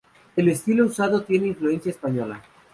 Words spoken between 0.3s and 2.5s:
El estilo usado tiene influencia española.